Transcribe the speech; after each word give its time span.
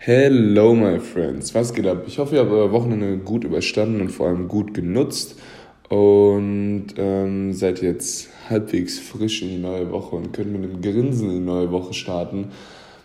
Hello, 0.00 0.76
my 0.76 1.00
friends. 1.00 1.52
Was 1.56 1.74
geht 1.74 1.84
ab? 1.84 2.04
Ich 2.06 2.20
hoffe, 2.20 2.36
ihr 2.36 2.42
habt 2.42 2.52
euer 2.52 2.70
Wochenende 2.70 3.18
gut 3.18 3.42
überstanden 3.42 4.00
und 4.00 4.10
vor 4.10 4.28
allem 4.28 4.46
gut 4.46 4.72
genutzt 4.72 5.34
und 5.88 6.86
ähm, 6.96 7.52
seid 7.52 7.82
jetzt 7.82 8.28
halbwegs 8.48 9.00
frisch 9.00 9.42
in 9.42 9.48
die 9.48 9.58
neue 9.58 9.90
Woche 9.90 10.14
und 10.14 10.32
könnt 10.32 10.52
mit 10.52 10.62
einem 10.62 10.80
Grinsen 10.80 11.30
in 11.30 11.38
die 11.38 11.44
neue 11.44 11.72
Woche 11.72 11.94
starten. 11.94 12.52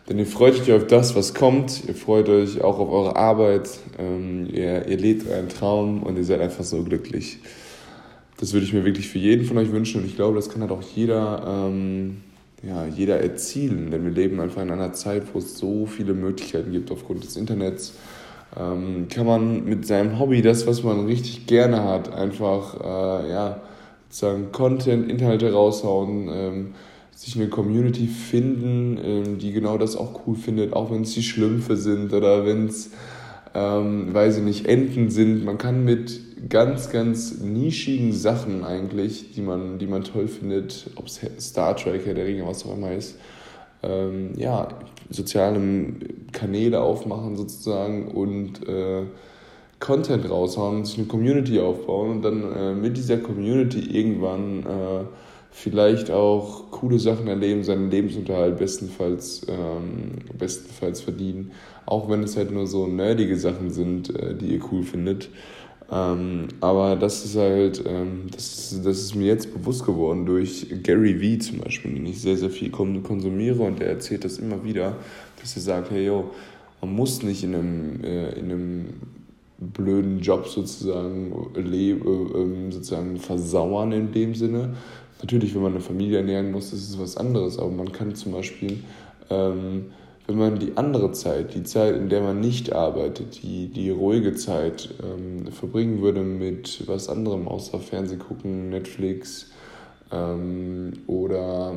Denn 0.08 0.20
ihr 0.20 0.28
freut 0.28 0.62
euch 0.62 0.72
auf 0.72 0.86
das, 0.86 1.16
was 1.16 1.34
kommt. 1.34 1.84
Ihr 1.88 1.96
freut 1.96 2.30
euch 2.30 2.62
auch 2.62 2.78
auf 2.78 2.92
eure 2.92 3.16
Arbeit. 3.16 3.70
Ähm, 3.98 4.48
ihr, 4.54 4.88
ihr 4.88 4.98
lebt 4.98 5.28
euren 5.28 5.50
Traum 5.50 6.04
und 6.04 6.16
ihr 6.16 6.24
seid 6.24 6.42
einfach 6.42 6.64
so 6.64 6.84
glücklich. 6.84 7.40
Das 8.38 8.54
würde 8.54 8.68
ich 8.68 8.74
mir 8.74 8.86
wirklich 8.86 9.10
für 9.10 9.18
jeden 9.18 9.46
von 9.46 9.58
euch 9.58 9.72
wünschen 9.72 10.02
und 10.02 10.08
ich 10.08 10.16
glaube, 10.16 10.36
das 10.36 10.48
kann 10.48 10.62
halt 10.62 10.72
auch 10.72 10.84
jeder. 10.84 11.68
Ähm, 11.68 12.18
ja, 12.64 12.86
jeder 12.86 13.20
erzielen. 13.20 13.92
Denn 13.92 14.04
wir 14.04 14.12
leben 14.12 14.40
einfach 14.40 14.62
in 14.62 14.72
einer 14.72 14.94
Zeit, 14.94 15.24
wo 15.34 15.40
es 15.40 15.58
so 15.58 15.86
viele 15.86 16.14
Möglichkeiten 16.14 16.72
gibt 16.72 16.92
aufgrund 16.92 17.24
des 17.24 17.36
Internets. 17.36 17.94
Ähm, 18.58 19.08
kann 19.10 19.26
man 19.26 19.66
mit 19.66 19.86
seinem 19.86 20.20
Hobby, 20.20 20.42
das, 20.42 20.68
was 20.68 20.84
man 20.84 21.06
richtig 21.06 21.48
gerne 21.48 21.84
hat, 21.84 22.14
einfach 22.14 22.80
äh, 22.80 23.32
ja, 23.32 23.62
sozusagen 24.10 24.52
Content, 24.52 25.12
Inhalte 25.12 25.52
raushauen, 25.52 26.30
ähm, 26.32 26.76
sich 27.16 27.36
eine 27.36 27.48
Community 27.48 28.08
finden, 28.08 29.00
ähm, 29.04 29.38
die 29.40 29.52
genau 29.54 29.78
das 29.78 29.96
auch 29.96 30.22
cool 30.28 30.36
findet, 30.36 30.74
auch 30.74 30.92
wenn 30.92 31.02
es 31.02 31.14
die 31.14 31.24
Schlümpfe 31.24 31.78
sind 31.78 32.14
oder 32.14 32.46
wenn 32.46 32.68
es, 32.68 32.92
ähm, 33.54 34.14
weiß 34.14 34.38
ich 34.38 34.44
nicht, 34.44 34.68
Enten 34.68 35.10
sind. 35.10 35.46
Man 35.46 35.58
kann 35.58 35.84
mit 35.84 36.50
ganz, 36.50 36.90
ganz 36.92 37.40
nischigen 37.40 38.12
Sachen 38.14 38.64
eigentlich, 38.64 39.34
die 39.34 39.42
man, 39.42 39.80
die 39.80 39.88
man 39.88 40.04
toll 40.04 40.28
findet, 40.28 40.90
ob 40.96 41.08
es 41.08 41.22
Star 41.40 41.76
Trek, 41.76 42.06
Herr 42.06 42.14
der 42.14 42.26
Ringe, 42.26 42.46
was 42.48 42.66
auch 42.66 42.76
immer 42.76 42.94
ist, 42.94 43.18
ähm, 43.84 44.32
ja, 44.38 44.70
soziale 45.10 45.60
Kanäle 46.32 46.82
aufmachen 46.82 47.36
sozusagen 47.36 48.08
und 48.08 48.68
äh, 48.68 49.04
Content 49.80 50.30
raushauen, 50.30 50.86
sich 50.86 50.98
eine 50.98 51.08
Community 51.08 51.60
aufbauen 51.60 52.12
und 52.12 52.22
dann 52.22 52.54
äh, 52.54 52.74
mit 52.74 52.96
dieser 52.96 53.18
Community 53.18 53.80
irgendwann 53.80 54.62
äh, 54.62 55.04
vielleicht 55.54 56.10
auch 56.10 56.72
coole 56.72 56.98
Sachen 57.00 57.28
erleben, 57.28 57.64
seinen 57.64 57.92
Lebensunterhalt 57.92 58.58
bestenfalls, 58.58 59.46
ähm, 59.48 60.16
bestenfalls 60.38 61.02
verdienen, 61.02 61.52
auch 61.86 62.10
wenn 62.10 62.24
es 62.24 62.36
halt 62.36 62.52
nur 62.52 62.66
so 62.66 62.88
nerdige 62.88 63.38
Sachen 63.38 63.70
sind, 63.70 64.14
äh, 64.16 64.36
die 64.36 64.56
ihr 64.56 64.62
cool 64.72 64.82
findet. 64.82 65.30
Ähm, 65.92 66.48
aber 66.60 66.96
das 66.96 67.24
ist 67.24 67.38
halt, 67.38 67.84
ähm, 67.86 68.24
das, 68.32 68.72
ist, 68.72 68.86
das 68.86 68.98
ist 69.00 69.16
mir 69.16 69.28
jetzt 69.28 69.54
bewusst 69.54 69.86
geworden 69.86 70.26
durch 70.26 70.66
Gary 70.82 71.22
Vee 71.22 71.38
zum 71.38 71.60
Beispiel, 71.60 71.94
den 71.94 72.08
ich 72.08 72.20
sehr, 72.20 72.36
sehr 72.36 72.50
viel 72.50 72.72
konsumiere 72.72 73.62
und 73.62 73.80
der 73.80 73.90
erzählt 73.90 74.26
das 74.26 74.40
immer 74.40 74.64
wieder, 74.64 74.98
dass 75.40 75.56
er 75.56 75.62
sagt, 75.62 75.92
hey 75.92 76.08
yo, 76.08 76.32
man 76.82 76.96
muss 76.96 77.22
nicht 77.22 77.44
in 77.44 77.54
einem, 77.54 78.04
äh, 78.04 78.32
in 78.32 78.52
einem 78.52 78.86
blöden 79.72 80.20
Job 80.20 80.48
sozusagen, 80.48 81.34
leben, 81.56 82.68
äh, 82.68 82.72
sozusagen 82.72 83.18
versauern 83.18 83.92
in 83.92 84.12
dem 84.12 84.36
Sinne. 84.36 84.76
Natürlich, 85.22 85.56
wenn 85.56 85.62
man 85.62 85.74
eine 85.74 85.82
Familie 85.82 86.18
ernähren 86.18 86.52
muss, 86.52 86.74
ist 86.74 86.90
es 86.90 87.00
was 87.00 87.18
anderes, 87.18 87.58
aber 87.58 87.72
man 87.72 87.92
kann 87.92 88.14
zum 88.16 88.34
Beispiel 88.34 88.80
ähm, 89.30 89.86
wenn 90.28 90.38
man 90.38 90.60
die 90.60 90.78
andere 90.78 91.12
Zeit, 91.12 91.54
die 91.54 91.64
Zeit, 91.64 91.96
in 91.96 92.08
der 92.08 92.22
man 92.22 92.40
nicht 92.40 92.72
arbeitet, 92.72 93.44
die, 93.44 93.68
die 93.68 93.90
ruhige 93.90 94.34
Zeit 94.34 94.90
ähm, 95.04 95.52
verbringen 95.52 96.02
würde 96.02 96.22
mit 96.22 96.88
was 96.88 97.10
anderem 97.10 97.48
außer 97.48 97.80
Fernseh 97.80 98.16
gucken, 98.16 98.70
Netflix 98.70 99.52
ähm, 100.12 100.94
oder, 101.08 101.74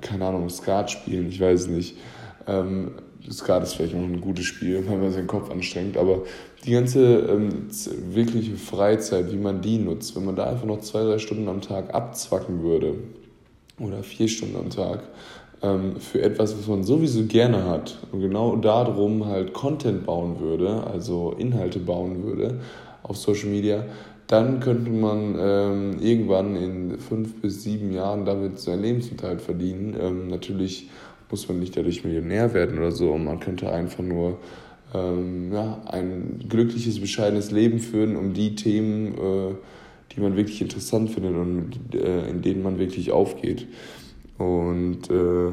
keine 0.00 0.26
Ahnung, 0.26 0.48
Skat 0.50 0.90
spielen, 0.90 1.28
ich 1.28 1.40
weiß 1.40 1.66
nicht. 1.66 1.96
Ähm, 2.46 2.92
Skat 3.30 3.62
ist 3.62 3.74
vielleicht 3.74 3.94
noch 3.94 4.02
ein 4.02 4.20
gutes 4.20 4.46
Spiel, 4.46 4.82
weil 4.88 4.98
man 4.98 5.12
seinen 5.12 5.26
Kopf 5.26 5.50
anstrengt, 5.50 5.96
aber 5.96 6.22
die 6.64 6.72
ganze 6.72 7.18
ähm, 7.18 7.68
wirkliche 8.10 8.56
Freizeit, 8.56 9.30
wie 9.30 9.36
man 9.36 9.60
die 9.60 9.78
nutzt, 9.78 10.16
wenn 10.16 10.24
man 10.24 10.36
da 10.36 10.44
einfach 10.44 10.66
noch 10.66 10.80
zwei, 10.80 11.02
drei 11.04 11.18
Stunden 11.18 11.48
am 11.48 11.60
Tag 11.60 11.94
abzwacken 11.94 12.62
würde 12.62 12.94
oder 13.78 14.02
vier 14.02 14.28
Stunden 14.28 14.56
am 14.56 14.70
Tag, 14.70 15.02
ähm, 15.62 15.96
für 15.96 16.22
etwas, 16.22 16.56
was 16.58 16.66
man 16.66 16.84
sowieso 16.84 17.24
gerne 17.24 17.64
hat 17.64 17.98
und 18.12 18.20
genau 18.20 18.56
darum 18.56 19.26
halt 19.26 19.52
Content 19.52 20.06
bauen 20.06 20.40
würde, 20.40 20.84
also 20.86 21.34
Inhalte 21.36 21.78
bauen 21.78 22.22
würde 22.24 22.60
auf 23.02 23.16
Social 23.16 23.50
Media, 23.50 23.84
dann 24.26 24.60
könnte 24.60 24.90
man 24.90 25.34
ähm, 25.38 25.96
irgendwann 26.00 26.56
in 26.56 26.98
fünf 26.98 27.40
bis 27.40 27.64
sieben 27.64 27.92
Jahren 27.92 28.24
damit 28.24 28.60
seinen 28.60 28.82
Lebensunterhalt 28.82 29.42
verdienen. 29.42 29.96
Ähm, 30.00 30.28
natürlich 30.28 30.88
muss 31.30 31.48
man 31.48 31.60
nicht 31.60 31.76
dadurch 31.76 32.04
Millionär 32.04 32.54
werden 32.54 32.78
oder 32.78 32.92
so, 32.92 33.12
und 33.12 33.24
man 33.24 33.40
könnte 33.40 33.72
einfach 33.72 34.02
nur 34.02 34.38
ähm, 34.94 35.52
ja, 35.52 35.82
ein 35.86 36.44
glückliches, 36.48 37.00
bescheidenes 37.00 37.50
Leben 37.50 37.78
führen, 37.78 38.16
um 38.16 38.32
die 38.32 38.54
Themen, 38.54 39.14
äh, 39.14 39.54
die 40.12 40.20
man 40.20 40.36
wirklich 40.36 40.60
interessant 40.60 41.10
findet 41.10 41.34
und 41.34 41.94
äh, 41.94 42.28
in 42.28 42.42
denen 42.42 42.62
man 42.62 42.78
wirklich 42.78 43.12
aufgeht. 43.12 43.66
Und 44.38 45.10
äh, 45.10 45.52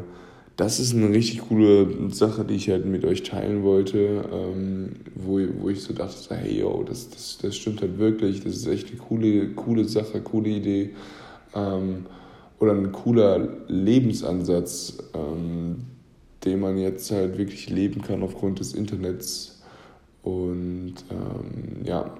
das 0.56 0.80
ist 0.80 0.96
eine 0.96 1.10
richtig 1.10 1.42
coole 1.50 2.10
Sache, 2.10 2.44
die 2.44 2.56
ich 2.56 2.70
halt 2.70 2.86
mit 2.86 3.06
euch 3.06 3.22
teilen 3.22 3.62
wollte, 3.62 4.26
ähm, 4.34 4.96
wo, 5.14 5.40
wo 5.60 5.70
ich 5.70 5.84
so 5.84 5.94
dachte, 5.94 6.36
hey 6.36 6.60
yo, 6.60 6.84
das, 6.84 7.10
das, 7.12 7.38
das 7.40 7.56
stimmt 7.56 7.82
halt 7.82 8.00
wirklich, 8.00 8.44
das 8.44 8.56
ist 8.56 8.68
echt 8.68 8.90
eine 8.90 8.98
coole, 8.98 9.50
coole 9.50 9.86
Sache, 9.86 10.20
coole 10.22 10.50
Idee. 10.50 10.90
Ähm, 11.54 12.08
oder 12.60 12.74
ein 12.74 12.92
cooler 12.92 13.48
Lebensansatz, 13.68 14.98
ähm, 15.14 15.78
den 16.44 16.60
man 16.60 16.78
jetzt 16.78 17.12
halt 17.12 17.38
wirklich 17.38 17.70
leben 17.70 18.02
kann 18.02 18.24
aufgrund 18.24 18.60
des 18.60 18.74
Internets. 18.74 19.62
Und 20.24 20.96
ähm, 21.12 21.86
ja, 21.86 22.14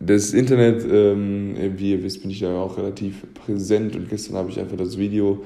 das 0.00 0.32
Internet, 0.32 0.84
ähm, 0.90 1.54
wie 1.76 1.92
ihr 1.92 2.02
wisst, 2.02 2.22
bin 2.22 2.30
ich 2.30 2.40
da 2.40 2.60
auch 2.60 2.76
relativ 2.76 3.24
präsent 3.34 3.94
und 3.94 4.08
gestern 4.08 4.36
habe 4.36 4.50
ich 4.50 4.58
einfach 4.58 4.76
das 4.76 4.98
Video 4.98 5.44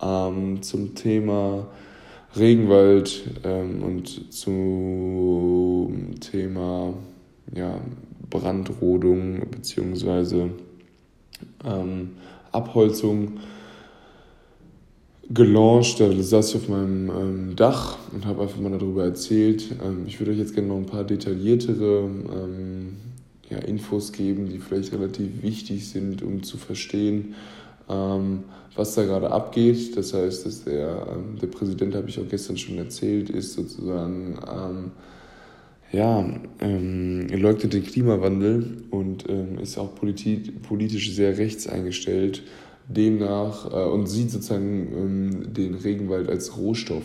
ähm, 0.00 0.62
zum 0.62 0.94
Thema 0.94 1.66
Regenwald 2.36 3.24
ähm, 3.44 3.82
und 3.82 4.32
zum 4.32 6.14
Thema 6.20 6.94
ja, 7.54 7.80
Brandrodung 8.30 9.40
bzw. 9.50 10.50
Ähm, 11.64 12.10
Abholzung 12.52 13.38
gelauncht. 15.30 16.00
Da 16.00 16.10
saß 16.12 16.50
ich 16.50 16.56
auf 16.56 16.68
meinem 16.68 17.10
ähm, 17.10 17.56
Dach 17.56 17.98
und 18.12 18.26
habe 18.26 18.42
einfach 18.42 18.60
mal 18.60 18.72
darüber 18.72 19.04
erzählt. 19.04 19.70
Ähm, 19.84 20.04
ich 20.06 20.20
würde 20.20 20.32
euch 20.32 20.38
jetzt 20.38 20.54
gerne 20.54 20.68
noch 20.68 20.76
ein 20.76 20.86
paar 20.86 21.04
detailliertere 21.04 22.04
ähm, 22.04 22.96
ja, 23.50 23.58
Infos 23.58 24.12
geben, 24.12 24.48
die 24.48 24.58
vielleicht 24.58 24.92
relativ 24.92 25.42
wichtig 25.42 25.88
sind, 25.88 26.22
um 26.22 26.42
zu 26.42 26.56
verstehen, 26.56 27.34
ähm, 27.88 28.44
was 28.74 28.94
da 28.94 29.04
gerade 29.04 29.30
abgeht. 29.30 29.96
Das 29.96 30.12
heißt, 30.14 30.46
dass 30.46 30.64
der, 30.64 31.06
ähm, 31.12 31.38
der 31.40 31.48
Präsident, 31.48 31.94
habe 31.94 32.08
ich 32.08 32.18
auch 32.18 32.28
gestern 32.28 32.56
schon 32.56 32.78
erzählt, 32.78 33.30
ist 33.30 33.54
sozusagen, 33.54 34.38
ähm, 34.50 34.90
ja, 35.92 36.28
ähm, 36.60 37.28
leugnet 37.28 37.72
den 37.72 37.84
Klimawandel 37.84 38.82
und 38.90 39.28
ähm, 39.28 39.58
ist 39.58 39.78
auch 39.78 39.94
politi 39.94 40.52
politisch 40.66 41.14
sehr 41.14 41.38
rechts 41.38 41.68
eingestellt. 41.68 42.42
Demnach 42.88 43.70
äh, 43.72 43.84
und 43.84 44.06
sieht 44.06 44.30
sozusagen 44.30 44.88
ähm, 44.96 45.52
den 45.52 45.74
Regenwald 45.74 46.28
als 46.28 46.56
Rohstoff 46.56 47.04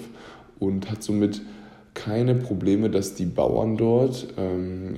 und 0.59 0.92
hat 0.92 1.03
somit 1.03 1.42
keine 1.94 2.36
Probleme, 2.36 2.90
dass 2.90 3.16
die 3.16 3.25
Bauern 3.25 3.78
dort 3.78 4.28
ähm, 4.38 4.96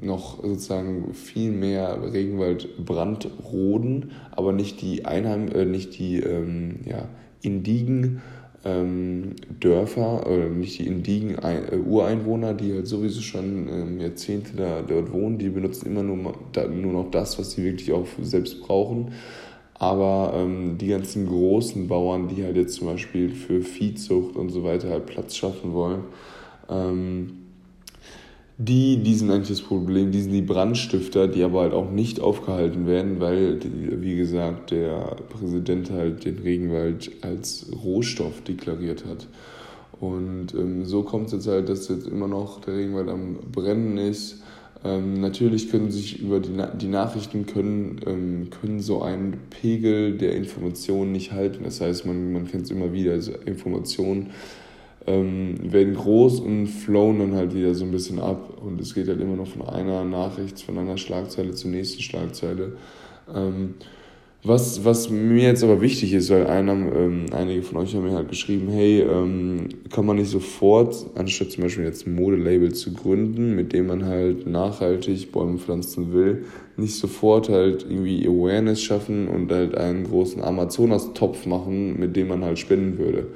noch 0.00 0.42
sozusagen 0.42 1.14
viel 1.14 1.52
mehr 1.52 2.12
Regenwald 2.12 2.84
brandroden, 2.84 4.12
aber 4.32 4.52
nicht 4.52 4.80
die 4.80 5.04
Einheim, 5.04 5.48
äh, 5.48 5.64
nicht 5.64 5.98
die 5.98 6.18
ähm, 6.18 6.80
ja, 6.84 7.08
indigen 7.42 8.22
ähm, 8.64 9.34
Dörfer 9.60 10.26
oder 10.26 10.48
nicht 10.48 10.78
die 10.78 10.86
indigen 10.86 11.38
Ein 11.38 11.68
äh, 11.70 11.76
Ureinwohner, 11.76 12.54
die 12.54 12.72
halt 12.72 12.86
sowieso 12.86 13.20
schon 13.20 13.68
ähm, 13.68 14.00
Jahrzehnte 14.00 14.56
da, 14.56 14.82
dort 14.82 15.12
wohnen, 15.12 15.38
die 15.38 15.48
benutzen 15.48 15.86
immer 15.86 16.02
nur, 16.02 16.34
da, 16.52 16.66
nur 16.66 16.92
noch 16.92 17.10
das, 17.10 17.38
was 17.38 17.52
sie 17.52 17.64
wirklich 17.64 17.92
auch 17.92 18.06
selbst 18.20 18.60
brauchen. 18.62 19.12
Aber 19.82 20.32
ähm, 20.36 20.78
die 20.78 20.86
ganzen 20.86 21.26
großen 21.26 21.88
Bauern, 21.88 22.28
die 22.28 22.44
halt 22.44 22.54
jetzt 22.54 22.76
zum 22.76 22.86
Beispiel 22.86 23.30
für 23.30 23.62
Viehzucht 23.62 24.36
und 24.36 24.50
so 24.50 24.62
weiter 24.62 24.90
halt 24.90 25.06
Platz 25.06 25.34
schaffen 25.34 25.72
wollen, 25.72 26.04
ähm, 26.68 27.38
die, 28.58 28.98
die 28.98 29.14
sind 29.16 29.32
eigentlich 29.32 29.48
das 29.48 29.60
Problem, 29.60 30.12
die 30.12 30.20
sind 30.22 30.30
die 30.30 30.40
Brandstifter, 30.40 31.26
die 31.26 31.42
aber 31.42 31.62
halt 31.62 31.72
auch 31.72 31.90
nicht 31.90 32.20
aufgehalten 32.20 32.86
werden, 32.86 33.18
weil, 33.18 33.58
wie 33.64 34.14
gesagt, 34.14 34.70
der 34.70 35.16
Präsident 35.30 35.90
halt 35.90 36.26
den 36.26 36.38
Regenwald 36.38 37.10
als 37.22 37.66
Rohstoff 37.84 38.40
deklariert 38.42 39.04
hat. 39.04 39.26
Und 39.98 40.54
ähm, 40.54 40.84
so 40.84 41.02
kommt 41.02 41.26
es 41.26 41.32
jetzt 41.32 41.48
halt, 41.48 41.68
dass 41.68 41.88
jetzt 41.88 42.06
immer 42.06 42.28
noch 42.28 42.60
der 42.60 42.76
Regenwald 42.76 43.08
am 43.08 43.38
Brennen 43.50 43.98
ist. 43.98 44.44
Ähm, 44.84 45.20
natürlich 45.20 45.70
können 45.70 45.90
sich 45.90 46.20
über 46.20 46.40
die, 46.40 46.50
Na 46.50 46.66
die 46.66 46.88
Nachrichten 46.88 47.46
können, 47.46 48.00
ähm, 48.06 48.50
können 48.50 48.80
so 48.80 49.02
einen 49.02 49.38
Pegel 49.50 50.18
der 50.18 50.34
Informationen 50.34 51.12
nicht 51.12 51.32
halten. 51.32 51.64
Das 51.64 51.80
heißt, 51.80 52.04
man, 52.06 52.32
man 52.32 52.48
kennt 52.48 52.64
es 52.64 52.70
immer 52.70 52.92
wieder, 52.92 53.12
also 53.12 53.32
Informationen 53.46 54.30
ähm, 55.06 55.56
werden 55.62 55.94
groß 55.94 56.40
und 56.40 56.66
flowen 56.66 57.18
dann 57.20 57.34
halt 57.34 57.54
wieder 57.54 57.74
so 57.74 57.84
ein 57.84 57.92
bisschen 57.92 58.18
ab. 58.18 58.60
Und 58.60 58.80
es 58.80 58.94
geht 58.94 59.08
halt 59.08 59.20
immer 59.20 59.36
noch 59.36 59.48
von 59.48 59.62
einer 59.62 60.04
Nachricht, 60.04 60.60
von 60.60 60.78
einer 60.78 60.98
Schlagzeile 60.98 61.52
zur 61.52 61.70
nächsten 61.70 62.02
Schlagzeile. 62.02 62.76
Was, 64.44 64.84
was 64.84 65.08
mir 65.08 65.44
jetzt 65.44 65.62
aber 65.62 65.80
wichtig 65.80 66.12
ist, 66.12 66.28
weil 66.30 66.48
einer, 66.48 66.72
ähm, 66.72 67.26
einige 67.30 67.62
von 67.62 67.76
euch 67.76 67.94
haben 67.94 68.02
mir 68.02 68.10
halt 68.12 68.28
geschrieben, 68.28 68.66
hey, 68.70 69.00
ähm, 69.00 69.68
kann 69.88 70.04
man 70.04 70.16
nicht 70.16 70.30
sofort, 70.30 70.96
anstatt 71.14 71.52
zum 71.52 71.62
Beispiel 71.62 71.84
jetzt 71.84 72.08
ein 72.08 72.16
Modelabel 72.16 72.72
zu 72.72 72.92
gründen, 72.92 73.54
mit 73.54 73.72
dem 73.72 73.86
man 73.86 74.04
halt 74.04 74.48
nachhaltig 74.48 75.30
Bäume 75.30 75.58
pflanzen 75.58 76.12
will, 76.12 76.44
nicht 76.76 76.96
sofort 76.96 77.50
halt 77.50 77.86
irgendwie 77.88 78.26
Awareness 78.26 78.82
schaffen 78.82 79.28
und 79.28 79.52
halt 79.52 79.76
einen 79.76 80.02
großen 80.02 80.42
Amazonas-Topf 80.42 81.46
machen, 81.46 82.00
mit 82.00 82.16
dem 82.16 82.26
man 82.26 82.44
halt 82.44 82.58
spenden 82.58 82.98
würde. 82.98 83.28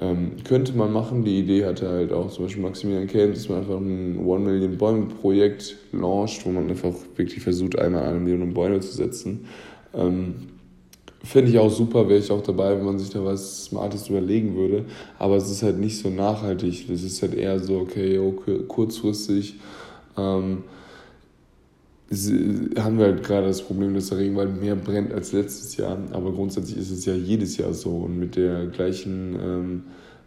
Ähm, 0.00 0.32
könnte 0.42 0.72
man 0.72 0.92
machen. 0.92 1.22
Die 1.22 1.38
Idee 1.38 1.66
hatte 1.66 1.88
halt 1.88 2.12
auch 2.12 2.32
zum 2.32 2.46
Beispiel 2.46 2.62
Maximilian 2.62 3.06
Kent, 3.06 3.36
dass 3.36 3.48
man 3.48 3.58
einfach 3.58 3.76
ein 3.76 4.18
One 4.26 4.50
Million 4.50 4.76
Bäume 4.76 5.06
Projekt 5.06 5.76
launcht, 5.92 6.44
wo 6.44 6.50
man 6.50 6.68
einfach 6.68 6.94
wirklich 7.14 7.44
versucht, 7.44 7.78
einmal 7.78 8.02
eine 8.02 8.18
Million 8.18 8.52
Bäume 8.52 8.80
zu 8.80 8.90
setzen. 8.90 9.44
Ähm, 9.94 10.34
Fände 11.24 11.52
ich 11.52 11.58
auch 11.58 11.70
super, 11.70 12.08
wäre 12.08 12.18
ich 12.18 12.32
auch 12.32 12.42
dabei, 12.42 12.76
wenn 12.76 12.84
man 12.84 12.98
sich 12.98 13.10
da 13.10 13.24
was 13.24 13.66
Smartes 13.66 14.08
überlegen 14.08 14.56
würde. 14.56 14.86
Aber 15.20 15.36
es 15.36 15.48
ist 15.48 15.62
halt 15.62 15.78
nicht 15.78 15.98
so 15.98 16.10
nachhaltig. 16.10 16.90
Es 16.90 17.04
ist 17.04 17.22
halt 17.22 17.34
eher 17.34 17.60
so, 17.60 17.78
okay, 17.78 18.18
okay 18.18 18.58
kurzfristig. 18.66 19.54
Ähm, 20.16 20.64
haben 22.76 22.98
wir 22.98 23.06
halt 23.06 23.22
gerade 23.22 23.46
das 23.46 23.62
Problem, 23.62 23.94
dass 23.94 24.08
der 24.08 24.18
Regenwald 24.18 24.60
mehr 24.60 24.74
brennt 24.74 25.12
als 25.12 25.32
letztes 25.32 25.76
Jahr. 25.76 25.96
Aber 26.10 26.32
grundsätzlich 26.32 26.76
ist 26.76 26.90
es 26.90 27.04
ja 27.06 27.14
jedes 27.14 27.56
Jahr 27.56 27.72
so. 27.72 27.90
Und 27.90 28.18
mit 28.18 28.34
der 28.34 28.66
gleichen, 28.66 29.36
ähm, 29.40 29.82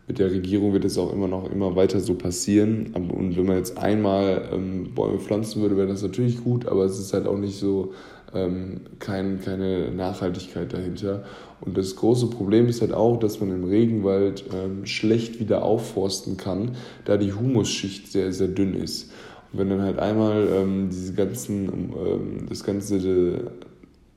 mit 0.08 0.18
der 0.18 0.32
Regierung 0.32 0.72
wird 0.72 0.86
es 0.86 0.98
auch 0.98 1.12
immer 1.12 1.28
noch 1.28 1.52
immer 1.52 1.76
weiter 1.76 2.00
so 2.00 2.14
passieren. 2.14 2.94
Und 2.94 3.36
wenn 3.36 3.46
man 3.46 3.58
jetzt 3.58 3.78
einmal 3.78 4.48
ähm, 4.54 4.94
Bäume 4.96 5.20
pflanzen 5.20 5.62
würde, 5.62 5.76
wäre 5.76 5.90
das 5.90 6.04
natürlich 6.04 6.42
gut, 6.42 6.68
aber 6.68 6.86
es 6.86 6.98
ist 6.98 7.12
halt 7.14 7.28
auch 7.28 7.38
nicht 7.38 7.60
so 7.60 7.94
ähm, 8.36 8.82
kein, 9.00 9.40
keine 9.42 9.92
Nachhaltigkeit 9.92 10.74
dahinter. 10.74 11.24
Und 11.62 11.78
das 11.78 11.96
große 11.96 12.28
Problem 12.28 12.68
ist 12.68 12.82
halt 12.82 12.94
auch, 12.94 13.18
dass 13.18 13.40
man 13.40 13.50
im 13.50 13.64
Regenwald 13.64 14.46
ähm, 14.54 14.86
schlecht 14.86 15.40
wieder 15.40 15.64
aufforsten 15.64 16.38
kann, 16.38 16.72
da 17.06 17.18
die 17.18 17.34
Humusschicht 17.34 18.12
sehr, 18.12 18.32
sehr 18.34 18.50
dünn 18.50 18.74
ist. 18.74 19.12
Und 19.52 19.60
wenn 19.60 19.70
dann 19.70 19.82
halt 19.82 20.00
einmal 20.00 20.48
ähm, 20.54 20.90
diese 20.90 21.14
ganzen, 21.14 21.68
ähm, 21.68 22.46
das 22.50 22.64
ganze 22.64 23.52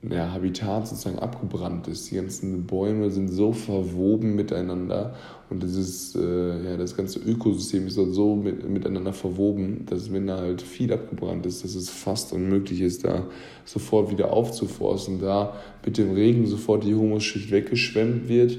ja, 0.01 0.31
Habitat 0.31 0.87
sozusagen 0.87 1.19
abgebrannt 1.19 1.87
ist. 1.89 2.09
Die 2.09 2.15
ganzen 2.15 2.65
Bäume 2.65 3.11
sind 3.11 3.27
so 3.27 3.51
verwoben 3.51 4.35
miteinander 4.35 5.13
und 5.49 5.61
dieses, 5.61 6.15
äh, 6.15 6.63
ja, 6.63 6.77
das 6.77 6.95
ganze 6.95 7.19
Ökosystem 7.19 7.85
ist 7.87 7.97
halt 7.97 8.13
so 8.13 8.35
mit, 8.35 8.67
miteinander 8.69 9.11
verwoben, 9.11 9.85
dass 9.87 10.11
wenn 10.13 10.27
da 10.27 10.37
halt 10.37 10.61
viel 10.61 10.93
abgebrannt 10.93 11.45
ist, 11.45 11.63
dass 11.65 11.75
es 11.75 11.89
fast 11.89 12.31
unmöglich 12.31 12.79
ist, 12.79 13.03
da 13.03 13.25
sofort 13.65 14.09
wieder 14.09 14.31
aufzuforsten, 14.31 15.19
da 15.19 15.55
mit 15.85 15.97
dem 15.97 16.13
Regen 16.13 16.45
sofort 16.47 16.85
die 16.85 16.95
Humusschicht 16.95 17.51
weggeschwemmt 17.51 18.29
wird 18.29 18.57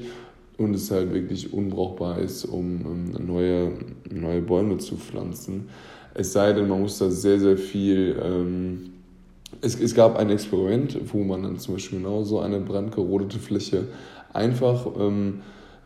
und 0.59 0.75
es 0.75 0.91
halt 0.91 1.15
wirklich 1.15 1.55
unbrauchbar 1.55 2.19
ist, 2.19 2.45
um, 2.45 2.85
um 2.85 3.27
neue, 3.27 3.73
neue 4.11 4.43
Bäume 4.43 4.77
zu 4.77 4.97
pflanzen. 4.97 5.71
Es 6.13 6.35
sei 6.35 6.53
denn, 6.53 6.69
man 6.69 6.83
muss 6.83 6.99
da 6.99 7.11
sehr, 7.11 7.41
sehr 7.41 7.57
viel... 7.57 8.21
Ähm, 8.23 9.00
es, 9.63 9.81
es 9.81 9.95
gab 9.95 10.17
ein 10.19 10.31
Experiment, 10.31 10.99
wo 11.13 11.19
man 11.19 11.43
dann 11.43 11.59
zum 11.59 11.75
Beispiel 11.75 11.99
genau 11.99 12.25
so 12.25 12.41
eine 12.41 12.61
brandgerodete 12.61 13.39
Fläche 13.39 13.89
einfach 14.33 14.87
ähm, 14.99 15.41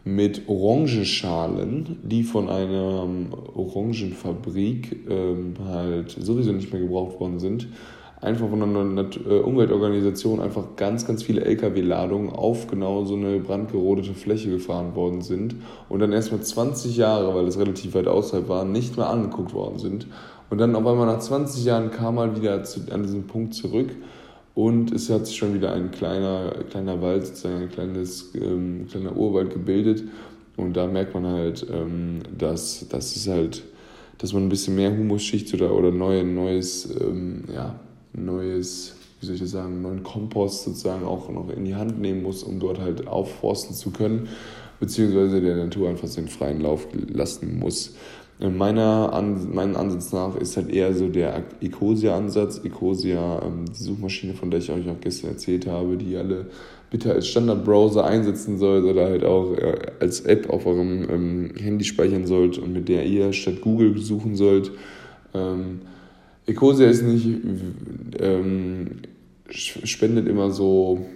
mit 0.04 0.48
Orangenschalen, 0.48 1.98
die 2.02 2.24
von 2.24 2.48
einer 2.50 3.08
Orangenfabrik 3.54 5.08
ähm, 5.08 5.54
halt 5.64 6.10
sowieso 6.10 6.52
nicht 6.52 6.72
mehr 6.72 6.82
gebraucht 6.82 7.18
worden 7.20 7.38
sind, 7.38 7.68
einfach 8.20 8.48
von 8.48 8.62
einer 8.62 9.06
äh, 9.26 9.40
Umweltorganisation 9.40 10.40
einfach 10.40 10.76
ganz, 10.76 11.06
ganz 11.06 11.22
viele 11.22 11.42
Lkw-Ladungen 11.44 12.30
auf 12.30 12.66
genau 12.66 13.04
so 13.04 13.14
eine 13.14 13.38
brandgerodete 13.38 14.14
Fläche 14.14 14.50
gefahren 14.50 14.94
worden 14.94 15.22
sind 15.22 15.56
und 15.88 16.00
dann 16.00 16.12
erstmal 16.12 16.40
20 16.40 16.96
Jahre, 16.96 17.34
weil 17.34 17.46
es 17.46 17.58
relativ 17.58 17.94
weit 17.94 18.06
außerhalb 18.06 18.48
war, 18.48 18.64
nicht 18.64 18.96
mehr 18.96 19.08
angeguckt 19.08 19.54
worden 19.54 19.78
sind. 19.78 20.06
Und 20.50 20.58
dann 20.58 20.76
auf 20.76 20.86
einmal 20.86 21.06
nach 21.06 21.20
20 21.20 21.64
Jahren 21.64 21.90
kam 21.90 22.16
mal 22.16 22.36
wieder 22.36 22.62
zu, 22.64 22.80
an 22.90 23.02
diesen 23.02 23.26
Punkt 23.26 23.54
zurück 23.54 23.90
und 24.54 24.92
es 24.92 25.10
hat 25.10 25.26
sich 25.26 25.36
schon 25.36 25.54
wieder 25.54 25.72
ein 25.72 25.90
kleiner, 25.90 26.52
kleiner 26.70 27.02
Wald, 27.02 27.26
sozusagen 27.26 27.62
ein 27.62 27.70
kleines, 27.70 28.30
ähm, 28.34 28.86
kleiner 28.88 29.16
Urwald 29.16 29.52
gebildet. 29.52 30.04
Und 30.56 30.76
da 30.76 30.86
merkt 30.86 31.14
man 31.14 31.26
halt, 31.26 31.66
ähm, 31.72 32.20
dass, 32.38 32.86
dass 32.88 33.16
es 33.16 33.26
halt, 33.26 33.64
dass 34.18 34.32
man 34.32 34.44
ein 34.44 34.48
bisschen 34.48 34.76
mehr 34.76 34.96
Humusschicht 34.96 35.52
oder, 35.54 35.74
oder 35.74 35.90
neue, 35.90 36.22
neues, 36.22 36.88
ähm, 37.00 37.44
ja, 37.52 37.74
neues, 38.12 38.94
wie 39.18 39.26
soll 39.26 39.34
ich 39.34 39.40
das 39.40 39.50
sagen, 39.50 39.82
neuen 39.82 40.04
Kompost 40.04 40.62
sozusagen 40.62 41.04
auch 41.04 41.28
noch 41.28 41.50
in 41.50 41.64
die 41.64 41.74
Hand 41.74 42.00
nehmen 42.00 42.22
muss, 42.22 42.44
um 42.44 42.60
dort 42.60 42.78
halt 42.78 43.08
aufforsten 43.08 43.74
zu 43.74 43.90
können, 43.90 44.28
beziehungsweise 44.78 45.40
der 45.40 45.56
Natur 45.56 45.88
einfach 45.88 46.08
den 46.08 46.28
freien 46.28 46.60
Lauf 46.60 46.86
lassen 46.92 47.58
muss. 47.58 47.96
Meiner 48.40 49.12
An 49.12 49.54
meinen 49.54 49.76
Ansatz 49.76 50.12
nach 50.12 50.34
ist 50.36 50.56
halt 50.56 50.68
eher 50.68 50.92
so 50.92 51.08
der 51.08 51.44
Ecosia-Ansatz. 51.60 52.60
Ecosia, 52.64 53.40
ähm, 53.44 53.66
die 53.66 53.82
Suchmaschine, 53.82 54.34
von 54.34 54.50
der 54.50 54.58
ich 54.58 54.70
euch 54.70 54.88
auch 54.88 55.00
gestern 55.00 55.30
erzählt 55.30 55.68
habe, 55.68 55.96
die 55.96 56.16
alle 56.16 56.46
bitte 56.90 57.12
als 57.12 57.28
Standardbrowser 57.28 58.04
einsetzen 58.04 58.58
sollt 58.58 58.84
oder 58.84 59.04
halt 59.04 59.24
auch 59.24 59.56
äh, 59.56 59.76
als 60.00 60.20
App 60.22 60.50
auf 60.50 60.66
eurem 60.66 61.08
ähm, 61.10 61.52
Handy 61.56 61.84
speichern 61.84 62.26
sollt 62.26 62.58
und 62.58 62.72
mit 62.72 62.88
der 62.88 63.06
ihr 63.06 63.32
statt 63.32 63.60
Google 63.60 63.98
suchen 63.98 64.34
sollt. 64.34 64.72
Ähm, 65.32 65.82
Ecosia 66.46 66.88
ist 66.88 67.02
nicht, 67.02 67.26
ähm, 68.18 68.86
spendet 69.48 70.28
immer 70.28 70.50
so 70.50 71.06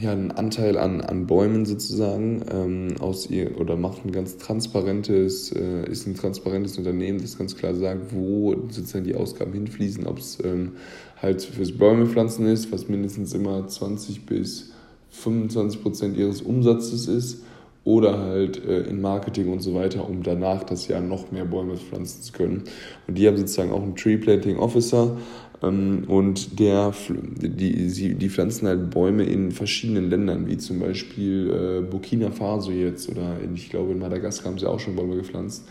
ja, 0.00 0.12
einen 0.12 0.30
Anteil 0.30 0.76
an, 0.76 1.00
an 1.00 1.26
Bäumen 1.26 1.64
sozusagen 1.64 2.42
ähm, 2.50 2.94
aus 3.00 3.30
ihr 3.30 3.58
oder 3.58 3.76
macht 3.76 4.04
ein 4.04 4.12
ganz 4.12 4.36
transparentes, 4.36 5.52
äh, 5.52 5.90
ist 5.90 6.06
ein 6.06 6.14
transparentes 6.14 6.76
Unternehmen, 6.76 7.20
das 7.20 7.38
ganz 7.38 7.56
klar 7.56 7.74
sagt, 7.74 8.14
wo 8.14 8.54
sozusagen 8.68 9.04
die 9.04 9.14
Ausgaben 9.14 9.52
hinfließen, 9.52 10.06
ob 10.06 10.18
es 10.18 10.38
ähm, 10.44 10.72
halt 11.20 11.42
fürs 11.42 11.72
Bäumepflanzen 11.72 12.46
ist, 12.46 12.72
was 12.72 12.88
mindestens 12.88 13.32
immer 13.32 13.66
20 13.66 14.26
bis 14.26 14.72
25 15.10 15.82
Prozent 15.82 16.16
ihres 16.16 16.42
Umsatzes 16.42 17.08
ist, 17.08 17.42
oder 17.86 18.18
halt 18.18 18.62
äh, 18.66 18.80
in 18.82 19.00
Marketing 19.00 19.50
und 19.50 19.60
so 19.60 19.74
weiter, 19.74 20.06
um 20.06 20.22
danach 20.22 20.64
das 20.64 20.88
Jahr 20.88 21.00
noch 21.00 21.30
mehr 21.30 21.44
Bäume 21.46 21.76
pflanzen 21.76 22.20
zu 22.20 22.32
können. 22.32 22.64
Und 23.06 23.16
die 23.16 23.26
haben 23.26 23.38
sozusagen 23.38 23.70
auch 23.70 23.82
einen 23.82 23.96
Tree 23.96 24.18
Planting 24.18 24.58
Officer, 24.58 25.16
ähm, 25.62 26.04
und 26.08 26.58
der, 26.58 26.92
die, 27.08 27.88
sie, 27.88 28.14
die 28.14 28.28
pflanzen 28.28 28.68
halt 28.68 28.90
Bäume 28.90 29.24
in 29.24 29.52
verschiedenen 29.52 30.10
Ländern, 30.10 30.46
wie 30.48 30.58
zum 30.58 30.80
Beispiel 30.80 31.50
äh, 31.50 31.80
Burkina 31.82 32.30
Faso 32.30 32.70
jetzt 32.70 33.08
oder 33.08 33.40
in, 33.42 33.54
ich 33.54 33.70
glaube 33.70 33.92
in 33.92 33.98
Madagaskar 33.98 34.50
haben 34.50 34.58
sie 34.58 34.68
auch 34.68 34.80
schon 34.80 34.96
Bäume 34.96 35.16
gepflanzt. 35.16 35.64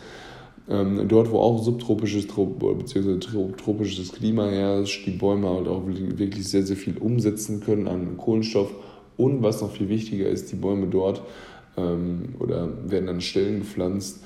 Ähm, 0.68 1.08
dort, 1.08 1.32
wo 1.32 1.39
auch 1.39 1.62
subtropisches 1.62 2.25
bzw. 2.25 3.20
tropisches 3.20 4.13
Klima 4.13 4.48
herrscht, 4.48 5.06
die 5.06 5.12
Bäume 5.12 5.48
halt 5.48 5.68
auch 5.68 5.84
wirklich 5.86 6.48
sehr, 6.48 6.63
sehr 6.63 6.75
viel 6.75 6.98
umsetzen 6.98 7.60
können 7.60 7.88
an 7.88 8.18
Kohlenstoff. 8.18 8.74
Und 9.18 9.44
was 9.44 9.62
noch 9.62 9.72
viel 9.72 9.89
wichtiger 9.89 10.28
ist, 10.28 10.51
die 10.51 10.56
Bäume 10.56 10.88
dort 10.88 11.22
ähm, 11.77 12.36
oder 12.39 12.70
werden 12.89 13.10
an 13.10 13.22
Stellen 13.22 13.60
gepflanzt, 13.60 14.24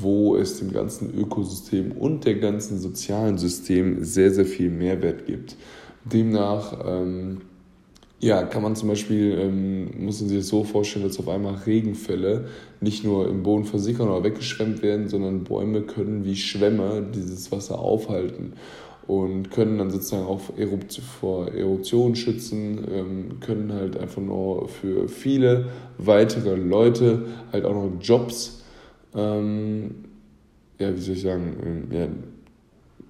wo 0.00 0.36
es 0.36 0.58
dem 0.58 0.72
ganzen 0.72 1.12
Ökosystem 1.14 1.92
und 1.92 2.24
der 2.24 2.36
ganzen 2.36 2.78
sozialen 2.78 3.38
System 3.38 4.02
sehr, 4.02 4.30
sehr 4.30 4.46
viel 4.46 4.70
Mehrwert 4.70 5.26
gibt. 5.26 5.56
Demnach 6.04 6.78
ähm, 6.86 7.42
ja, 8.20 8.42
kann 8.44 8.62
man 8.62 8.74
zum 8.74 8.88
Beispiel, 8.88 9.36
ähm, 9.38 10.04
muss 10.04 10.20
man 10.20 10.30
sich 10.30 10.38
das 10.38 10.48
so 10.48 10.64
vorstellen, 10.64 11.06
dass 11.06 11.18
auf 11.18 11.28
einmal 11.28 11.56
Regenfälle 11.66 12.46
nicht 12.80 13.04
nur 13.04 13.28
im 13.28 13.42
Boden 13.42 13.64
versickern 13.64 14.08
oder 14.08 14.24
weggeschwemmt 14.24 14.82
werden, 14.82 15.08
sondern 15.08 15.44
Bäume 15.44 15.82
können 15.82 16.24
wie 16.24 16.36
Schwämme 16.36 17.04
dieses 17.14 17.52
Wasser 17.52 17.78
aufhalten 17.78 18.54
und 19.06 19.50
können 19.50 19.78
dann 19.78 19.90
sozusagen 19.90 20.26
auch 20.26 20.40
vor 21.20 21.48
Erosion 21.48 22.14
schützen, 22.14 22.86
ähm, 22.90 23.40
können 23.40 23.72
halt 23.72 23.96
einfach 23.96 24.22
nur 24.22 24.68
für 24.68 25.08
viele 25.08 25.66
weitere 25.98 26.54
Leute 26.54 27.26
halt 27.52 27.64
auch 27.64 27.74
noch 27.74 27.90
Jobs 28.00 28.64
ähm, 29.14 29.94
ja, 30.78 30.94
wie 30.94 31.00
soll 31.00 31.14
ich 31.14 31.22
sagen, 31.22 31.56
ähm, 31.64 31.96
ja, 31.96 32.08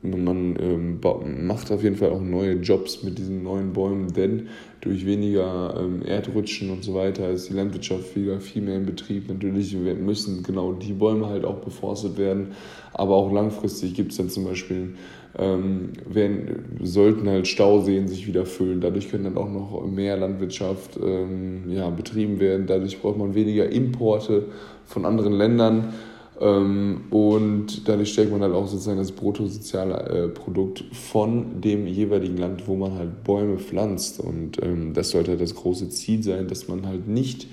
man 0.04 0.56
ähm, 0.60 1.46
macht 1.46 1.72
auf 1.72 1.82
jeden 1.82 1.96
Fall 1.96 2.10
auch 2.10 2.20
neue 2.20 2.54
Jobs 2.54 3.02
mit 3.02 3.18
diesen 3.18 3.42
neuen 3.42 3.72
Bäumen, 3.72 4.12
denn 4.12 4.48
durch 4.82 5.06
weniger 5.06 5.74
ähm, 5.80 6.02
Erdrutschen 6.02 6.70
und 6.70 6.84
so 6.84 6.94
weiter 6.94 7.30
ist 7.30 7.48
die 7.48 7.54
Landwirtschaft 7.54 8.14
wieder 8.14 8.38
viel 8.38 8.62
mehr 8.62 8.76
in 8.76 8.84
Betrieb. 8.84 9.28
Natürlich 9.28 9.74
müssen 9.74 10.42
genau 10.42 10.72
die 10.74 10.92
Bäume 10.92 11.28
halt 11.28 11.46
auch 11.46 11.56
beforstet 11.56 12.18
werden, 12.18 12.48
aber 12.92 13.14
auch 13.14 13.32
langfristig 13.32 13.94
gibt 13.94 14.12
es 14.12 14.18
dann 14.18 14.28
zum 14.28 14.44
Beispiel, 14.44 14.94
ähm, 15.38 15.94
werden, 16.06 16.78
sollten 16.82 17.28
halt 17.28 17.48
Stauseen 17.48 18.06
sich 18.06 18.26
wieder 18.26 18.46
füllen. 18.46 18.80
Dadurch 18.80 19.10
können 19.10 19.24
dann 19.24 19.36
auch 19.36 19.50
noch 19.50 19.84
mehr 19.86 20.16
Landwirtschaft 20.16 20.98
ähm, 21.02 21.64
ja, 21.68 21.90
betrieben 21.90 22.38
werden. 22.38 22.66
Dadurch 22.66 23.00
braucht 23.00 23.18
man 23.18 23.34
weniger 23.34 23.68
Importe 23.68 24.46
von 24.84 25.04
anderen 25.04 25.32
Ländern. 25.32 25.94
Ähm, 26.40 27.04
und 27.10 27.88
dadurch 27.88 28.12
stellt 28.12 28.30
man 28.30 28.42
halt 28.42 28.52
auch 28.52 28.66
sozusagen 28.66 28.98
das 28.98 29.12
Bruttosozialprodukt 29.12 30.80
äh, 30.80 30.94
von 30.94 31.60
dem 31.60 31.86
jeweiligen 31.86 32.36
Land, 32.36 32.66
wo 32.66 32.74
man 32.74 32.94
halt 32.94 33.22
Bäume 33.24 33.58
pflanzt. 33.58 34.20
Und 34.20 34.62
ähm, 34.62 34.94
das 34.94 35.10
sollte 35.10 35.32
halt 35.32 35.40
das 35.40 35.54
große 35.54 35.88
Ziel 35.90 36.22
sein, 36.22 36.48
dass 36.48 36.68
man 36.68 36.86
halt 36.86 37.06
nicht 37.06 37.46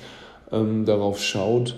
ähm, 0.51 0.85
darauf 0.85 1.19
schaut, 1.21 1.75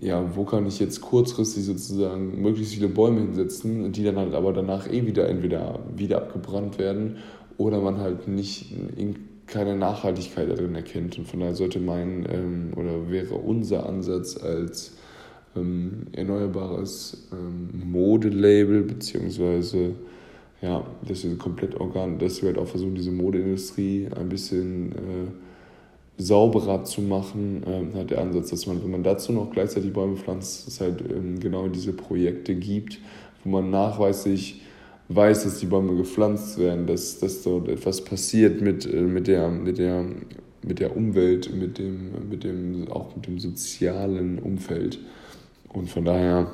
ja, 0.00 0.34
wo 0.34 0.42
kann 0.42 0.66
ich 0.66 0.80
jetzt 0.80 1.00
kurzfristig 1.00 1.64
sozusagen 1.64 2.42
möglichst 2.42 2.74
viele 2.74 2.88
Bäume 2.88 3.20
hinsetzen, 3.20 3.92
die 3.92 4.02
dann 4.02 4.16
halt 4.16 4.34
aber 4.34 4.52
danach 4.52 4.90
eh 4.90 5.06
wieder 5.06 5.28
entweder 5.28 5.78
wieder 5.96 6.16
abgebrannt 6.16 6.80
werden 6.80 7.18
oder 7.56 7.80
man 7.80 7.98
halt 7.98 8.26
nicht 8.26 8.74
keine 9.46 9.76
Nachhaltigkeit 9.76 10.50
darin 10.50 10.74
erkennt. 10.74 11.18
Und 11.18 11.28
von 11.28 11.38
daher 11.38 11.54
sollte 11.54 11.78
mein 11.78 12.74
oder 12.74 13.12
wäre 13.12 13.36
unser 13.36 13.88
Ansatz 13.88 14.36
als 14.36 14.96
ähm, 15.56 16.06
erneuerbares 16.12 17.28
ähm, 17.32 17.90
Modelabel, 17.90 18.82
beziehungsweise 18.82 19.94
ja, 20.62 20.86
dass 21.06 21.24
wir 21.24 21.36
komplett 21.36 21.74
organ, 21.74 22.18
dass 22.18 22.40
wir 22.40 22.50
halt 22.50 22.58
auch 22.58 22.68
versuchen, 22.68 22.94
diese 22.94 23.10
Modeindustrie 23.10 24.08
ein 24.14 24.28
bisschen 24.28 24.92
äh, 24.92 26.22
sauberer 26.22 26.84
zu 26.84 27.02
machen, 27.02 27.62
äh, 27.66 27.98
hat 27.98 28.10
der 28.10 28.20
Ansatz, 28.20 28.50
dass 28.50 28.66
man, 28.66 28.82
wenn 28.82 28.90
man 28.92 29.02
dazu 29.02 29.32
noch 29.32 29.50
gleichzeitig 29.50 29.92
Bäume 29.92 30.16
pflanzt, 30.16 30.68
es 30.68 30.80
halt 30.80 31.02
ähm, 31.10 31.40
genau 31.40 31.68
diese 31.68 31.92
Projekte 31.92 32.54
gibt, 32.54 33.00
wo 33.42 33.50
man 33.50 33.70
nachweislich 33.70 34.62
weiß, 35.08 35.44
dass 35.44 35.58
die 35.58 35.66
Bäume 35.66 35.96
gepflanzt 35.96 36.58
werden, 36.58 36.86
dass, 36.86 37.18
dass 37.18 37.42
dort 37.42 37.68
etwas 37.68 38.04
passiert 38.04 38.60
mit, 38.60 38.86
äh, 38.86 39.00
mit, 39.00 39.26
der, 39.26 39.48
mit, 39.48 39.78
der, 39.78 40.04
mit 40.62 40.78
der 40.78 40.96
Umwelt, 40.96 41.52
mit 41.52 41.78
dem, 41.78 42.28
mit 42.30 42.44
dem, 42.44 42.86
auch 42.88 43.16
mit 43.16 43.26
dem 43.26 43.40
sozialen 43.40 44.38
Umfeld. 44.38 45.00
Und 45.72 45.88
von 45.88 46.04
daher 46.04 46.50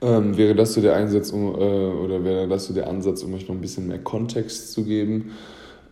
ähm, 0.00 0.36
wäre 0.36 0.54
das 0.54 0.74
so 0.74 0.80
der 0.80 0.96
Einsatz, 0.96 1.30
um, 1.30 1.54
äh, 1.54 1.58
oder 1.58 2.24
wäre 2.24 2.48
das 2.48 2.66
so 2.66 2.74
der 2.74 2.88
Ansatz, 2.88 3.22
um 3.22 3.34
euch 3.34 3.48
noch 3.48 3.54
ein 3.54 3.60
bisschen 3.60 3.88
mehr 3.88 3.98
Kontext 3.98 4.72
zu 4.72 4.84
geben. 4.84 5.32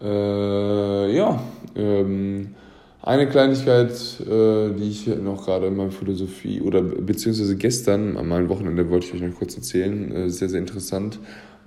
Äh, 0.03 1.17
ja, 1.17 1.43
ähm, 1.77 2.55
eine 3.01 3.29
Kleinigkeit, 3.29 3.91
äh, 4.21 4.71
die 4.75 4.91
ich 4.91 5.07
noch 5.07 5.45
gerade 5.45 5.67
in 5.67 5.77
meiner 5.77 5.91
Philosophie 5.91 6.61
oder 6.61 6.83
beziehungsweise 6.83 7.57
gestern 7.57 8.17
an 8.17 8.29
meinem 8.29 8.49
Wochenende 8.49 8.89
wollte 8.91 9.07
ich 9.07 9.15
euch 9.15 9.23
noch 9.23 9.37
kurz 9.37 9.57
erzählen, 9.57 10.13
äh, 10.13 10.31
sehr, 10.31 10.49
sehr 10.49 10.61
interessant. 10.61 11.19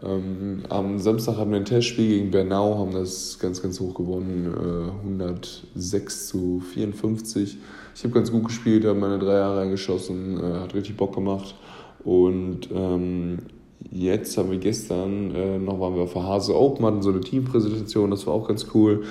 Ähm, 0.03 0.63
am 0.69 0.99
Samstag 0.99 1.37
haben 1.37 1.51
wir 1.51 1.57
ein 1.57 1.65
Testspiel 1.65 2.07
gegen 2.19 2.31
Bernau, 2.31 2.77
haben 2.77 2.91
das 2.91 3.39
ganz, 3.39 3.61
ganz 3.61 3.79
hoch 3.79 3.93
gewonnen, 3.93 4.53
äh, 4.53 5.07
106 5.07 6.27
zu 6.27 6.61
54. 6.73 7.57
Ich 7.95 8.03
habe 8.03 8.13
ganz 8.13 8.29
gut 8.29 8.43
gespielt, 8.43 8.83
habe 8.83 8.99
meine 8.99 9.19
drei 9.19 9.35
Jahre 9.35 9.61
reingeschossen, 9.61 10.37
äh, 10.37 10.59
hat 10.59 10.75
richtig 10.75 10.97
Bock 10.97 11.15
gemacht. 11.15 11.55
Und 12.03 12.69
ähm, 12.75 13.39
jetzt 13.89 14.37
haben 14.37 14.51
wir 14.51 14.57
gestern, 14.57 15.33
äh, 15.33 15.57
noch 15.57 15.79
waren 15.79 15.95
wir 15.95 16.03
auf 16.03 16.11
der 16.11 16.23
Hase 16.23 16.59
Open, 16.59 16.85
hatten 16.85 17.01
so 17.01 17.11
eine 17.11 17.21
Teampräsentation, 17.21 18.11
das 18.11 18.27
war 18.27 18.33
auch 18.33 18.49
ganz 18.49 18.67
cool. 18.73 19.05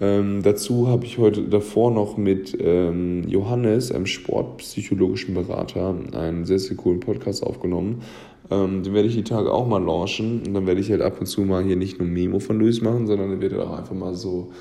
Ähm, 0.00 0.44
dazu 0.44 0.86
habe 0.86 1.04
ich 1.06 1.18
heute 1.18 1.42
davor 1.42 1.90
noch 1.90 2.16
mit 2.16 2.56
ähm, 2.60 3.24
Johannes, 3.28 3.90
einem 3.90 4.06
sportpsychologischen 4.06 5.34
Berater, 5.34 5.96
einen 6.12 6.44
sehr, 6.44 6.60
sehr 6.60 6.76
coolen 6.76 7.00
Podcast 7.00 7.42
aufgenommen. 7.42 8.02
Ähm, 8.48 8.84
den 8.84 8.94
werde 8.94 9.08
ich 9.08 9.16
die 9.16 9.24
Tage 9.24 9.52
auch 9.52 9.66
mal 9.66 9.82
launchen. 9.82 10.42
Und 10.46 10.54
dann 10.54 10.68
werde 10.68 10.80
ich 10.80 10.90
halt 10.90 11.02
ab 11.02 11.18
und 11.18 11.26
zu 11.26 11.40
mal 11.42 11.64
hier 11.64 11.76
nicht 11.76 11.98
nur 11.98 12.06
Memo 12.06 12.38
von 12.38 12.60
Luis 12.60 12.80
machen, 12.80 13.08
sondern 13.08 13.30
dann 13.30 13.40
wird 13.40 13.54
auch 13.54 13.76
einfach 13.76 13.94
mal 13.94 14.14
so 14.14 14.52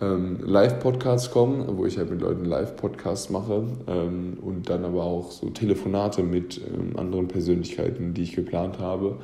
ähm, 0.00 0.38
Live-Podcasts 0.44 1.30
kommen, 1.30 1.64
wo 1.76 1.86
ich 1.86 1.98
halt 1.98 2.10
mit 2.10 2.20
Leuten 2.20 2.44
Live-Podcasts 2.44 3.30
mache 3.30 3.64
ähm, 3.86 4.38
und 4.40 4.68
dann 4.70 4.84
aber 4.84 5.02
auch 5.02 5.30
so 5.30 5.50
Telefonate 5.50 6.22
mit 6.22 6.60
ähm, 6.66 6.96
anderen 6.96 7.28
Persönlichkeiten, 7.28 8.14
die 8.14 8.22
ich 8.22 8.34
geplant 8.34 8.78
habe, 8.78 9.16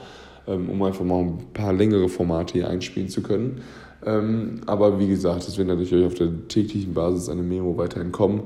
ähm, 0.46 0.68
um 0.68 0.82
einfach 0.82 1.04
mal 1.04 1.20
ein 1.20 1.38
paar 1.52 1.72
längere 1.72 2.08
Formate 2.08 2.54
hier 2.54 2.68
einspielen 2.68 3.08
zu 3.08 3.22
können. 3.22 3.62
Ähm, 4.04 4.60
aber 4.66 4.98
wie 4.98 5.08
gesagt, 5.08 5.48
es 5.48 5.56
wird 5.56 5.68
natürlich 5.68 6.06
auf 6.06 6.14
der 6.14 6.48
täglichen 6.48 6.94
Basis 6.94 7.28
eine 7.28 7.42
Memo 7.42 7.76
weiterhin 7.76 8.12
kommen. 8.12 8.42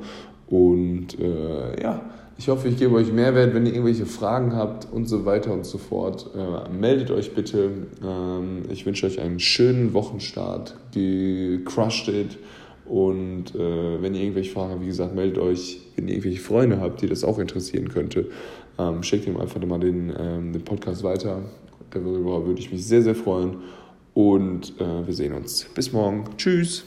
Und 0.49 1.19
äh, 1.21 1.83
ja, 1.83 2.01
ich 2.39 2.49
hoffe, 2.49 2.69
ich 2.69 2.79
gebe 2.79 2.95
euch 2.95 3.13
Mehrwert. 3.13 3.53
Wenn 3.53 3.67
ihr 3.67 3.73
irgendwelche 3.73 4.07
Fragen 4.07 4.55
habt 4.55 4.87
und 4.91 5.07
so 5.07 5.25
weiter 5.25 5.53
und 5.53 5.67
so 5.67 5.77
fort, 5.77 6.31
äh, 6.37 6.73
meldet 6.73 7.11
euch 7.11 7.35
bitte. 7.35 7.71
Ähm, 8.03 8.63
ich 8.71 8.87
wünsche 8.87 9.07
euch 9.07 9.21
einen 9.21 9.41
schönen 9.41 9.93
Wochenstart. 9.93 10.77
Gecrushed 10.95 12.09
it. 12.09 12.39
Und 12.87 13.55
äh, 13.57 14.01
wenn 14.01 14.15
ihr 14.15 14.23
irgendwelche 14.23 14.53
Fragen 14.53 14.71
habt, 14.71 14.83
wie 14.83 14.87
gesagt, 14.87 15.17
meldet 15.17 15.39
euch. 15.39 15.81
Wenn 15.97 16.07
ihr 16.07 16.15
irgendwelche 16.15 16.41
Freunde 16.41 16.81
habt, 16.81 17.03
die 17.03 17.09
das 17.09 17.25
auch 17.25 17.41
interessieren 17.41 17.89
könnte, 17.89 18.27
ähm, 18.79 19.03
schickt 19.03 19.27
ihm 19.27 19.37
einfach 19.37 19.61
mal 19.67 19.81
den, 19.81 20.13
ähm, 20.17 20.53
den 20.53 20.63
Podcast 20.63 21.03
weiter. 21.03 21.43
Darüber 21.91 22.47
würde 22.47 22.61
ich 22.61 22.71
mich 22.71 22.87
sehr, 22.87 23.03
sehr 23.03 23.17
freuen. 23.17 23.57
Und 24.15 24.81
äh, 24.81 25.07
wir 25.07 25.15
sehen 25.15 25.33
uns. 25.33 25.67
Bis 25.75 25.93
morgen. 25.93 26.25
Tschüss. 26.37 26.85